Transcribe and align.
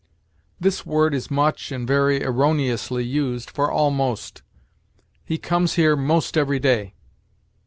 This 0.59 0.83
word 0.83 1.13
is 1.13 1.29
much, 1.29 1.71
and 1.71 1.87
very 1.87 2.23
erroneously, 2.23 3.03
used 3.03 3.51
for 3.51 3.69
almost. 3.69 4.41
"He 5.23 5.37
comes 5.37 5.75
here 5.75 5.95
most 5.95 6.35
every 6.39 6.57
day." 6.57 6.95